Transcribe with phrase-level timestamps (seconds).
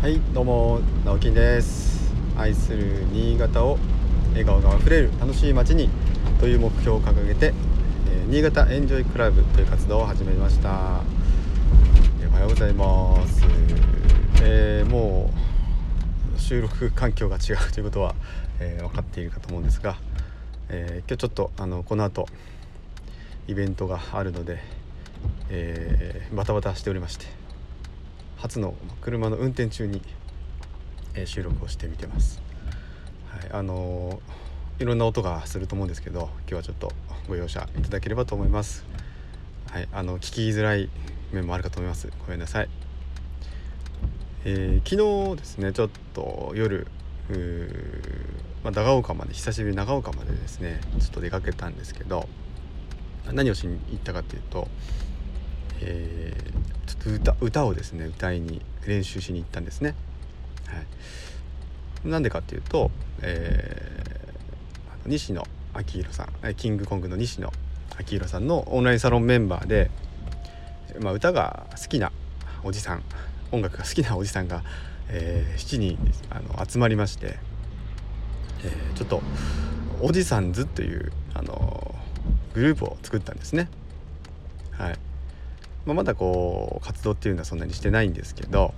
[0.00, 2.14] はいどうも直樹です。
[2.36, 3.78] 愛する新潟を
[4.30, 5.90] 笑顔があふれる楽しい街に
[6.38, 7.52] という目標を掲げて、
[8.08, 11.02] えー、新潟エンジョイクラブという活動を始めました、
[12.22, 13.42] えー、おはようございます、
[14.44, 15.32] えー、も
[16.36, 18.14] う収録環境が違う ということは、
[18.60, 19.96] え分かっているかと思うんですが、
[20.68, 22.28] え今日ちょっとあのこの後
[23.48, 24.62] イベントがあるので、
[25.50, 27.47] えバタバタしておりまして
[28.38, 30.00] 初の車の運転中に、
[31.14, 32.40] え収録をしてみてます。
[33.26, 36.92] はい、あのー、いろんな音がすると思うんですけど今日はちょっと
[37.28, 38.84] ご容赦いただければと思います。
[39.70, 40.88] はい、あの聞きづらい
[41.32, 42.08] 面もあるかと思います。
[42.20, 42.68] ごめんなさい。
[44.44, 46.86] えー、昨日ですねちょっと夜
[48.62, 52.26] まあ、長岡まで久しぶり長岡までですねちょっと出かけたんですけど
[53.32, 54.68] 何をしに行ったかっていうと、
[55.80, 59.94] えー、ちょっと歌歌をですね歌いに練習しに行ったんですね。
[60.66, 60.74] は
[62.06, 62.90] い、なんでかっていうと、
[63.22, 67.52] えー、西野昭弘さんキングコングの西野
[67.98, 69.90] 昭弘さんのオンラインサロンメンバーで、
[71.00, 72.12] まあ、歌が好きな
[72.64, 73.02] おじさん
[73.50, 74.62] 音楽が好きなおじさんが、
[75.08, 75.98] えー、7人
[76.30, 77.38] あの集まりまして、
[78.64, 79.22] えー、ちょっと
[80.00, 81.94] おじさんズというあの
[82.54, 83.68] グループを作ったんですね。
[84.72, 84.98] はい、
[85.88, 88.74] まあ、まだこう活動っていうのはそんなにしてないんですけど、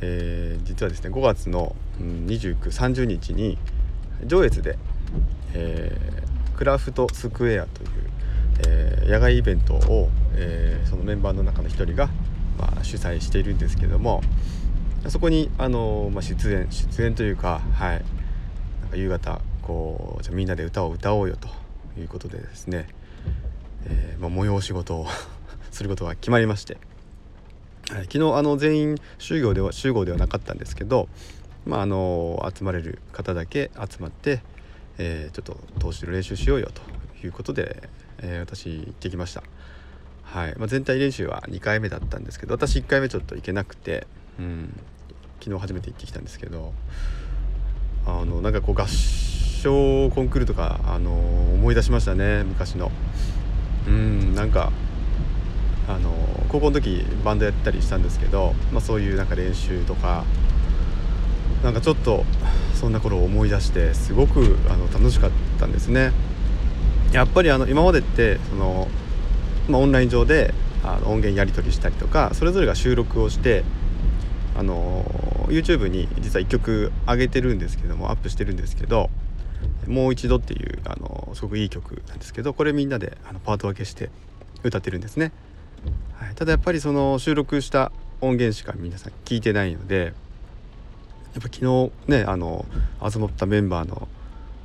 [0.00, 3.56] えー、実はですね5月の2930日に
[4.24, 4.76] 上越で、
[5.54, 7.88] えー、クラフトスクエアという、
[8.66, 12.08] えー、野外イベントを、えー、そのメンバーの中の一人が、
[12.58, 14.20] まあ、主催しているんですけども
[15.06, 18.04] そこに、あのまあ、出演出演というか,、はい、
[18.80, 21.48] なんか夕方こうじゃみんなで歌を歌おうよと
[22.00, 22.88] いうことでですね、
[23.84, 25.06] えーまあ、催し事を
[25.76, 26.78] することが決まりまして、
[27.90, 31.08] はい、昨日あの全員集合では集合ではなかったんですけど、
[31.66, 34.40] まあ、あの集まれる方だけ集まって、
[34.98, 39.42] えー、ちょっと投資の練習しようよということで、えー、私行ってきました。
[40.24, 40.56] はい。
[40.56, 44.06] まあ、全体練習は2回目だったんですけど私1回目ちょっと行けなくて、
[44.40, 44.80] うん、
[45.40, 46.72] 昨日初めて行ってきたんですけど
[48.04, 52.90] あのなんかこう合唱コンクールとか、あの思い出しましたね昔の。
[53.86, 54.34] うん。
[54.34, 54.72] なんか
[55.88, 56.10] あの
[56.48, 60.24] 高校の時バンドやったりしたんですけど、まあ、そういうなんか練習とか
[61.62, 62.24] なんかちょっと
[62.74, 66.12] そんな頃を思い出してすごくあの楽しかったんですね。
[67.12, 68.88] やっぱりあの今までってその、
[69.68, 70.52] まあ、オンライン上で
[70.84, 73.64] あの音源やり取りしたりとかそれぞれが収録をして
[74.56, 75.04] あの
[75.48, 79.08] YouTube に実は1曲上げてるんですけどもアップしてるんですけど
[79.86, 84.10] 「もう一度」っていうあのすごくいい曲なんですけどこれみんなであのパート分けして
[84.62, 85.32] 歌ってるんですね。
[86.14, 90.14] はい、ただやっぱりその収録した音源しか皆さん聞いてないのでやっ
[91.34, 92.64] ぱ昨日ねあの
[93.08, 94.08] 集まったメンバーの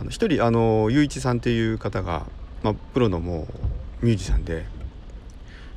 [0.00, 2.26] あの一人あの雄一さんっていう方が、
[2.62, 3.46] まあ、プロのも
[4.02, 4.64] うミュージシャンで、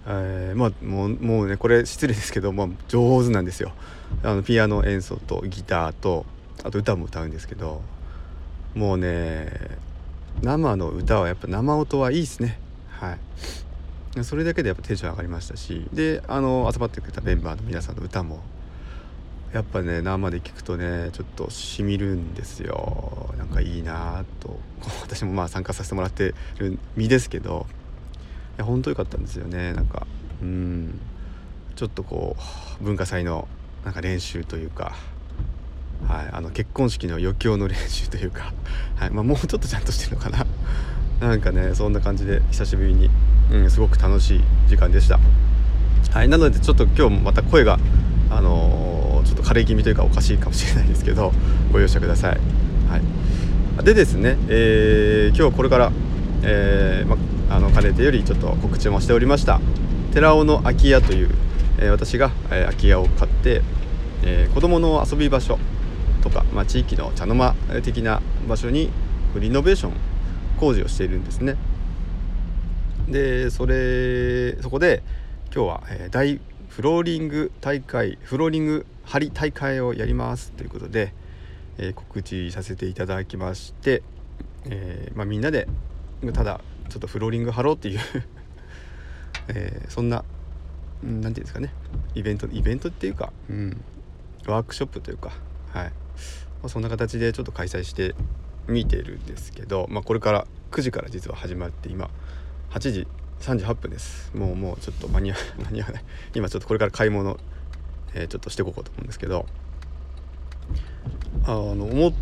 [0.08, 3.74] えー、まあもうもうねこれ失礼ですけど、まあ、上手なんですよ。
[4.24, 6.26] あのピアノ演奏とギターと
[6.64, 7.82] あと歌も歌うんですけど
[8.74, 9.52] もうね
[10.42, 12.60] 生の歌はやっぱ生音はいいですね。
[12.90, 13.20] はい。
[14.24, 18.42] それだけでやっぱテンション上がりましたしであの集まってくれたメンバーの皆さんの歌も
[19.54, 23.34] やっぱね生で聞くとねちょっとしみるんですよ。
[23.38, 24.60] なんかいいなと。
[25.02, 27.66] 私もまあ参加させてもらってる身ですけど
[28.58, 29.74] いや本当良かったんですよね。
[29.74, 30.06] なんか
[30.42, 31.00] うん。
[31.76, 32.36] ちょっとこ
[32.82, 33.48] う文化祭の
[33.86, 34.96] なんか練習というか
[36.08, 38.54] はい、あの結婚式の余興の練習というか、
[38.98, 39.10] はい。
[39.10, 40.46] まあ、もうちょっとちゃんとしてるのかな。
[41.20, 43.10] なんかねそんな感じで久しぶりに、
[43.52, 45.20] うん、すごく楽しい時間でした。
[46.12, 47.80] はいなのでちょっと今日また声が
[48.30, 51.34] あのー、ちょっと枯れ気味というかおかしいかもしれないですけど
[51.74, 52.38] ご容赦ください。
[52.90, 53.84] はい。
[53.84, 55.92] でですね、えー、今日これから、
[56.44, 57.18] えー、ま
[57.50, 59.60] あのかねてよりちょっと告知もしておりました。
[60.14, 61.30] 寺尾の空き家という、
[61.80, 63.62] えー、私が、えー、空き家を買って、
[64.24, 65.58] えー、子どもの遊び場所
[66.22, 68.90] とか、まあ、地域の茶の間的な場所に
[69.40, 69.92] リノベーション
[70.60, 71.56] 工事をしているんですね。
[73.08, 75.02] でそれそこで
[75.54, 81.14] 今日は、え、大フローリング大会フローリング張り大会をやりますということで、
[81.78, 84.04] えー、告知させていただきまして、
[84.66, 85.68] えー、まあ、みんなで
[86.34, 86.60] ただ
[86.90, 88.00] ちょっとフローリング張ろうっていう
[89.50, 90.26] えそんな
[91.02, 91.74] 何て言うんですかね
[92.16, 93.82] イベントイベントっていうか、うん、
[94.48, 95.32] ワークショップというか
[95.72, 95.92] はい、ま
[96.64, 98.16] あ、そんな形でちょっと開催して
[98.68, 102.10] 見てるんですけど、まあ、これから9時から実は始まって今
[102.72, 103.08] 8時
[103.40, 104.32] 38分です。
[104.36, 106.04] もうもうちょっと間に合 間に合わない。
[106.36, 107.40] 今ちょっとこれから買い物、
[108.14, 109.46] えー、ちょっとしていこうと思うんですけど
[111.46, 112.14] あの思っ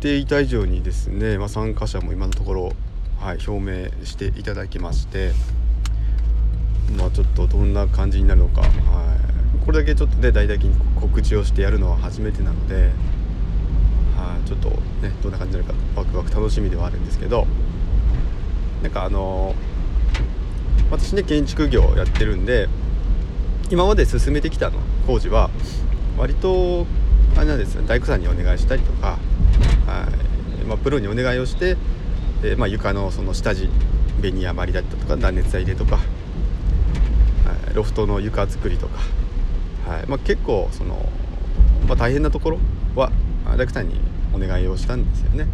[0.00, 2.72] ていた以上にですね、まあ、参加者も今のところ、
[3.18, 5.32] はい、表明していただきまして
[6.96, 8.70] まあちょっとどんな感じになるのか、はい、
[9.64, 12.90] これだけちょっとね大々的に告知をしてやるのは初めてなので、
[14.46, 17.46] ちょっとねどんな感じになるかワクワク楽しみではあるんですけど
[18.82, 19.54] なんかあの
[20.90, 22.68] 私ね建築業やってるんで
[23.70, 25.50] 今まで進めてきたの工事は
[26.16, 26.86] 割と
[27.36, 29.18] あれなんですよ大工さんにお願いしたりとか、
[29.86, 30.08] は
[30.62, 30.64] い。
[30.64, 31.76] まあ、プロにお願いをして、
[32.42, 33.68] えまあ、床のその下地
[34.20, 36.02] ベニヤ張りだったとか断熱材入れとか、は
[37.70, 38.98] い、ロフトの床作りとか、
[39.86, 40.06] はい。
[40.06, 41.08] まあ、結構その、
[41.86, 42.58] まあ、大変なところ
[42.96, 43.12] は
[43.56, 44.00] 大工さんに
[44.34, 45.46] お願いをしたんですよね。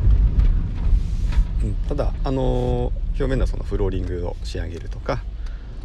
[1.62, 5.22] うん、ただあの表面のそのフローリングを仕上げるとか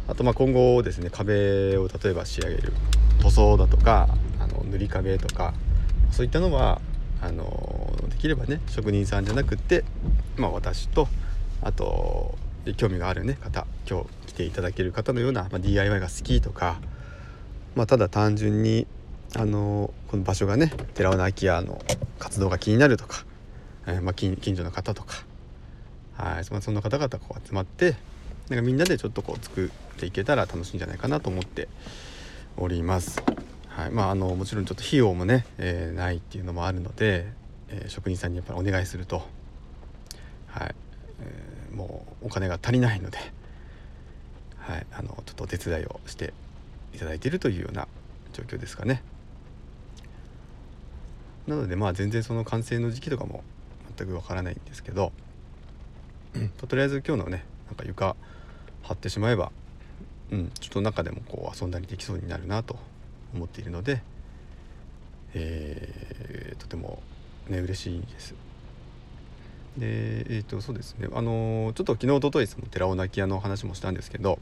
[0.08, 2.72] あとまあ今後ですね壁を例えば仕上げる
[3.20, 4.08] 塗装だとか
[4.38, 5.54] あの塗り壁とか
[6.10, 6.80] そういったのは
[7.22, 9.84] あのできればね職人さんじゃなくて、
[10.36, 11.08] まあ、私と
[11.62, 12.36] あと
[12.76, 16.80] 興味がある、ね、方今日来ていただける方のような、まあ、DIY が好きとか、
[17.74, 18.86] まあ、ただ単純に
[19.36, 21.80] あのこの場所がね寺尾の空き家の
[22.20, 23.24] 活動が気になるとか、
[23.86, 25.24] えー、まあ近所の方とか
[26.14, 27.96] はいそんな方々こう集まって
[28.48, 31.68] なんかみんなでちょっとこう作っていけたら楽しいんじゃないかなと思って
[32.56, 33.22] おります。
[33.68, 37.32] はいまあ、あのもちろんちょっと費用もね、えー、ないっていうのもあるので、
[37.68, 39.22] えー、職人さんにやっぱりお願いすると、
[40.48, 40.74] はい
[41.20, 43.18] えー、もうお金が足りないので、
[44.58, 46.34] はい、あのちょっとお手伝いをして
[46.92, 47.86] いただいているというような
[48.32, 49.02] 状況ですかね。
[51.46, 53.42] なのでまあ全然その完成の時期とかも
[53.96, 55.12] 全くわからないんですけど
[56.66, 58.16] とりあえず今日のねなんか床
[58.82, 59.50] 張ってしまえば、
[60.30, 62.76] うん、ちょっと中でもこう遊んだりできそうになるなと
[63.34, 64.02] 思っているので、
[65.34, 67.02] えー、とても
[67.48, 68.34] ね嬉しいです。
[69.78, 74.40] でえー、とそうですねあのー、ちょっと昨日おとといその寺尾泣き屋の話もしたんですけど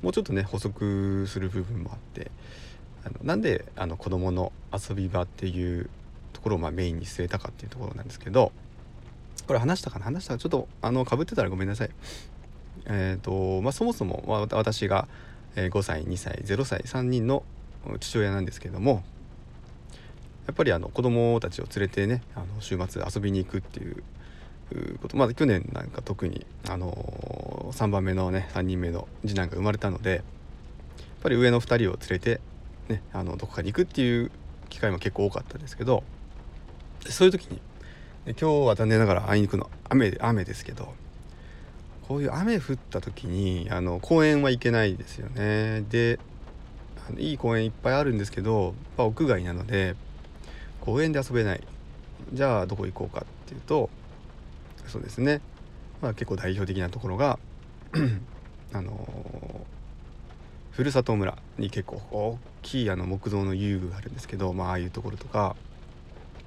[0.00, 2.30] もうちょっとね補足する部分もあって
[3.04, 5.90] あのなんであの子どもの遊び場っていう
[6.32, 8.52] ところをまあメインに据えたかっていうところなんですけど
[9.46, 10.04] これ話したかな？
[10.04, 10.38] 話したか？
[10.38, 11.90] ちょっとあのかぶってたらごめんなさい。
[12.86, 15.06] えっ、ー、とまあそもそも、私が
[15.54, 17.44] 5歳2歳0歳3人の
[18.00, 19.02] 父親なんですけども
[20.46, 24.02] やっぱりあの子供たちを連れてねあの週末遊びに行くっていう
[25.00, 30.22] ことまだ去年なんか特にあの3番目のね3人目の次男が生まれたのでやっ
[31.22, 32.40] ぱり上の2人を連れて、
[32.88, 34.30] ね、あのどこかに行くっていう
[34.68, 36.02] 機会も結構多かったですけど
[37.08, 37.60] そういう時に
[38.26, 40.94] 今日は残念ながらあいにくの雨雨ですけど
[42.08, 45.82] こういう雨降った時にあの公園は行けないですよね。
[45.88, 46.18] で
[47.08, 49.96] あのいい公園いっぱいあるんですけど、ま、屋外なので
[50.80, 51.62] 公園で遊べない。
[52.32, 53.90] じゃあどこ行こうかっていうと
[54.86, 55.40] そうですね、
[56.00, 57.38] まあ、結構代表的なところが
[58.72, 59.66] あの
[60.72, 65.54] ふるさと村に結構大きいあの木造の遊具があるんですけど、まああいうところとか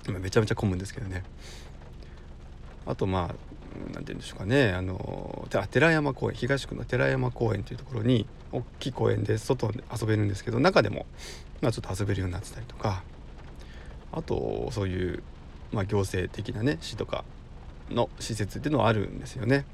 [0.08, 1.24] 今めちゃめちゃ混むんですけどね。
[2.86, 3.36] あとまあ
[3.94, 4.72] 何て言うんでしょうかね。
[4.74, 11.06] あの寺山公園東区の寺山公園というところに大きい公園で外で遊べるんですけど中でも、
[11.62, 13.04] まあ、ちょっと遊べるようになってたりとか。
[14.12, 15.24] あとそういう、
[15.74, 17.26] まあ、行政的なね市とか
[17.92, 19.66] の施設っていうのはあるんですよね。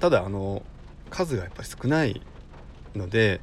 [0.00, 0.64] ただあの
[1.08, 2.20] 数がやっぱり少ない
[2.94, 3.40] ので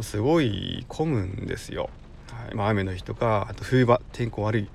[0.00, 1.90] すごい混むんですよ。
[2.30, 2.54] はい。
[2.54, 4.68] まあ、雨の日とかあと冬場天候悪い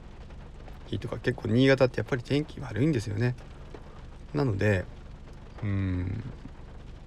[0.88, 3.36] 日とか結構新潟ってやっぱり天気悪いんですよね。
[4.34, 4.86] なので
[5.64, 6.24] うん。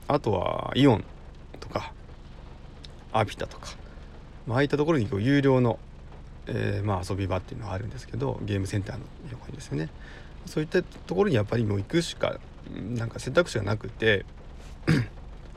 [0.08, 1.04] あとはイオン
[1.60, 1.92] とか
[3.12, 3.68] アピタとか、
[4.46, 5.78] まああいったところにこう有料の、
[6.46, 9.88] えー、まあ遊び場っていうのがあるんですけどゲームセンターの横にですよね。
[10.46, 12.40] そういったところにやっぱりもう行くしか
[12.96, 14.24] なんか選択肢がなくて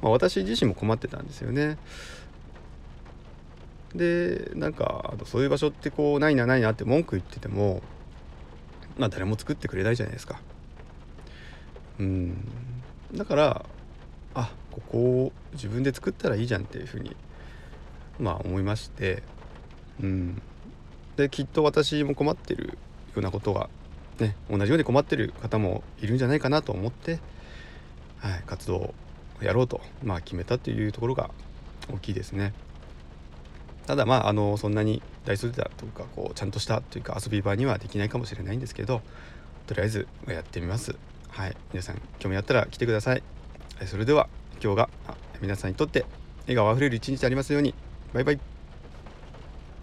[0.03, 1.77] まあ私自身も困ってたんですよね。
[3.95, 7.81] でなんかそういう場所ってこうないなないなって文句言ってても
[8.97, 10.41] まあ誰も作ってくれないじゃないですか。
[11.99, 12.47] うん。
[13.15, 13.65] だから
[14.35, 17.15] あここを自分で作ったらいいじゃんっていうふうに
[18.19, 19.23] まあ思いまして。
[20.01, 20.41] うん。
[21.15, 22.73] できっと私も困ってるよ
[23.17, 23.69] うなことが
[24.19, 27.19] ね同じように困ってる方もいるんじゃないかなと思って、
[28.17, 28.93] はい、活動
[29.47, 31.29] やろうと、まあ、決めたというところが
[31.91, 32.53] 大きいですね。
[33.85, 39.01] ただまああのそんなに大それたというかこうちゃんとしたというか遊び場にはできないかもしれないんですけど
[39.67, 40.95] とりあえずやってみます。
[41.29, 41.57] はい。
[41.73, 43.23] 皆さん興味あったら来てください。
[43.85, 44.29] それでは
[44.63, 44.89] 今日が
[45.41, 46.05] 皆さんにとって
[46.43, 47.73] 笑顔あふれる一日ありますように。
[48.13, 48.52] バイバイ。